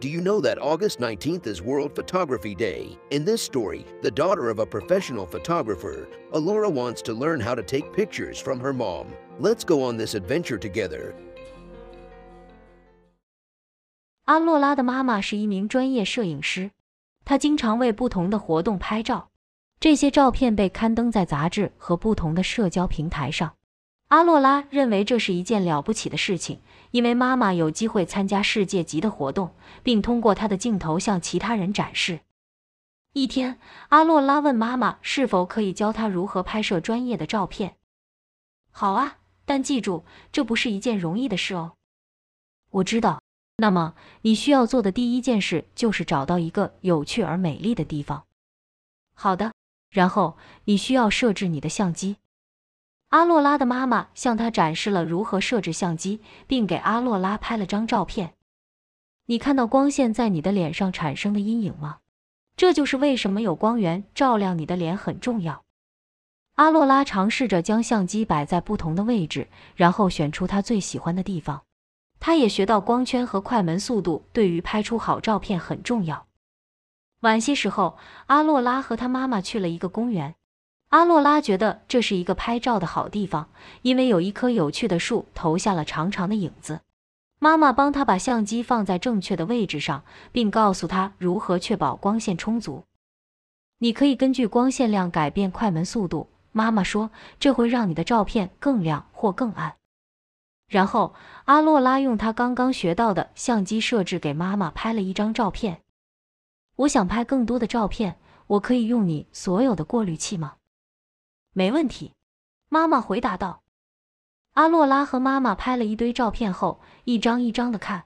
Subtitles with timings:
[0.00, 2.98] Do you know that August 19th is World Photography Day?
[3.10, 7.62] In this story, the daughter of a professional photographer, Alora wants to learn how to
[7.62, 9.06] take pictures from her mom.
[9.40, 11.14] Let's go on this adventure together.
[14.26, 16.72] 阿洛拉的妈妈是一名专业摄影师，
[17.24, 19.30] 她经常为不同的活动拍照，
[19.80, 23.54] 这些照片被刊登在杂志和不同的社交平台上。
[24.11, 26.59] 阿洛拉认为这是一件了不起的事情，
[26.91, 32.19] 因为妈妈有机会参加世界级的活动，并通过她的镜头向其他人展示。
[33.13, 33.57] 一天，
[33.87, 37.77] 阿洛拉问妈妈是否可以教她如何拍摄专业的照片。
[38.69, 41.77] 好啊，但记住，这不是一件容易的事哦。
[42.69, 43.21] 我知道。
[43.55, 48.25] 那么，你需要做的第一件事就是找到一个有趣而美丽的地方。
[49.13, 49.53] 好的，
[49.89, 52.17] 然后你需要设置你的相机。
[53.11, 58.35] 阿洛拉的妈妈向他展示了如何设置相机，并给阿洛拉拍了张照片。
[59.25, 61.97] 你看到光线在你的脸上产生的阴影吗？
[62.55, 65.65] 这就是为什么有光源照亮你的脸很重要。
[66.55, 71.63] 阿洛拉尝试着将相机摆在不同的位置，然后选出他最喜欢的地方。
[72.21, 76.27] 他也学到光圈和快门速度对于拍出好照片很重要。
[77.21, 77.97] 晚些时候，
[78.27, 80.35] 阿洛拉和他妈妈去了一个公园。
[80.91, 83.47] 阿洛拉觉得这是一个拍照的好地方，
[83.81, 86.81] 因为有一棵有趣的树投下了长长的影子。
[87.39, 90.03] 妈妈帮他把相机放在正确的位置上，
[90.33, 92.83] 并告诉他如何确保光线充足。
[93.77, 99.75] 你可以根据光线量改变快门速度，妈妈说，这会让你的照片更亮或更暗。
[100.67, 105.81] 然后阿洛拉用他刚刚学到的相机设置给妈妈拍了一张照片。
[106.75, 110.55] 我想拍更多的照片，我可以用你所有的过滤器吗？
[111.53, 112.13] 没问题，
[112.69, 113.63] 妈妈回答道。
[114.53, 118.05] 阿洛拉和妈妈拍了一堆照片后，一张一张的看。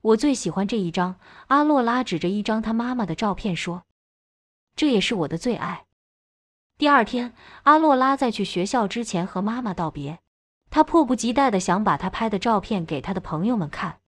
[0.00, 1.18] 我最喜欢这一张。
[1.48, 3.84] 阿洛拉指着一张他妈妈的照片说
[4.76, 5.84] ：“这也是我的最爱。”
[6.78, 7.34] 第二天，
[7.64, 10.20] 阿洛拉在去学校之前和妈妈道别，
[10.70, 14.00] 他迫不及待的想把他拍的照片给他的朋友们看。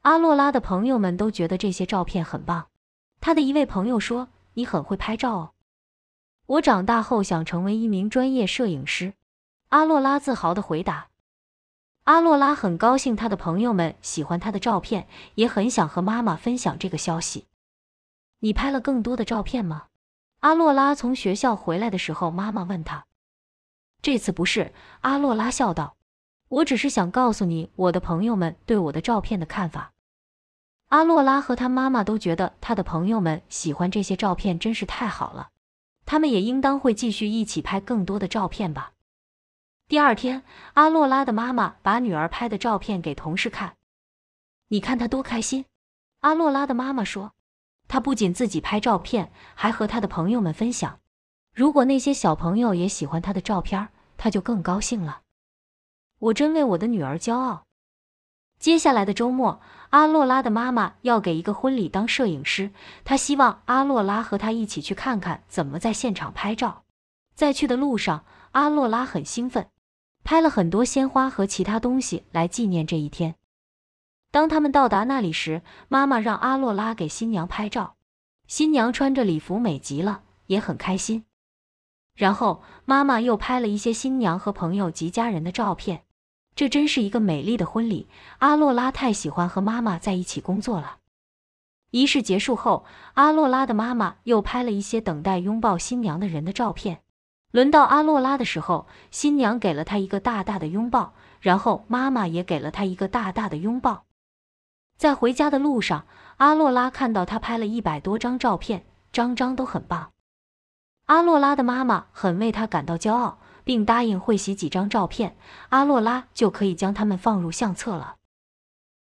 [0.00, 2.68] 阿洛拉的朋友们都觉得这些照片很棒。
[3.20, 5.52] 他的一位朋友说：“你很会拍照哦。”
[6.46, 9.14] 我长大后想成为一名专业摄影师，
[9.68, 11.08] 阿洛拉自豪地回答。
[12.04, 17.46] 阿洛拉很高兴他的朋友们喜欢他的照片，也很想和妈妈分享这个消息。
[18.40, 19.84] 你拍了更多的照片吗？
[20.40, 23.06] 阿洛拉从学校回来的时候，妈妈问他。
[24.02, 25.94] 这次不是，阿洛拉笑道。
[26.48, 29.92] 我只是想告诉你我的朋友们对我的照片的看法。
[30.88, 35.50] 阿洛拉和他妈妈都觉得他的朋友们喜欢这些照片，真是太好了。
[36.04, 38.92] 他们也应当会继续一起拍更多的照片吧。
[39.88, 40.42] 第二天，
[40.74, 43.76] 阿洛拉的妈妈把女儿拍的照片给同事看。
[44.68, 45.66] 你看她多开心！
[46.20, 47.32] 阿洛拉的妈妈说
[47.88, 51.00] ：“她不仅自己拍照片，还和她的朋友们分享。
[51.52, 55.22] 如果那些小朋友也喜欢她的照片，她就更高兴了。
[56.18, 57.64] 我真为我的女儿骄傲。”
[58.62, 62.70] 接下来的周末，阿洛拉的妈妈要给一个婚礼当摄影师，
[63.02, 66.84] 她希望阿洛拉和她一起去看看怎么在现场拍照。
[67.34, 69.66] 在去的路上，阿洛拉很兴奋，
[70.22, 73.34] 拍了很多鲜花和其他东西来纪念这一天。
[74.30, 77.96] 当他们到达那里时，妈妈让阿洛拉给新娘拍照，
[78.46, 81.24] 新娘穿着礼服美极了，也很开心。
[82.14, 86.04] 然后妈妈又拍了一些新娘和朋友及家人的照片。
[86.54, 88.08] 这真是一个美丽的婚礼。
[88.38, 90.98] 阿洛拉太喜欢和妈妈在一起工作了。
[91.90, 97.02] 仪式结束后，阿洛拉的妈妈又拍了一些等待拥抱新娘的人的照片。
[97.50, 104.04] 轮到阿洛拉的时候，新娘给了她一个大大的拥抱，然后妈妈也给了她一个大大的拥抱。
[104.96, 106.06] 在回家的路上，
[106.38, 110.12] 阿洛拉看到她拍了一百多张照片，张张都很棒。
[111.06, 113.38] 阿洛拉的妈妈很为她感到骄傲。
[113.64, 115.36] 并答应会洗几张照片，
[115.68, 118.16] 阿洛拉就可以将它们放入相册了。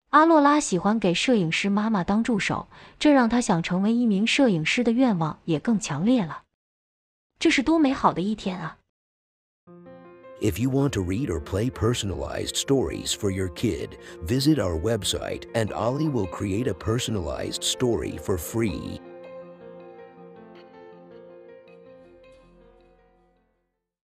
[0.09, 2.67] 阿洛拉喜欢给摄影师妈妈当助手，
[2.99, 6.43] 这让他想成为一名摄影师的愿望也更强烈了。
[7.39, 8.77] 这是多美好的一天啊
[10.41, 13.91] ！If you want to read or play personalized stories for your kid,
[14.27, 18.99] visit our website and Ollie will create a personalized story for free.